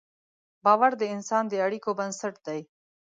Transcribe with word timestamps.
باور 0.65 0.91
د 0.97 1.03
انسان 1.15 1.43
د 1.47 1.53
اړیکو 1.65 1.89
بنسټ 1.99 2.35
دی. 2.47 2.61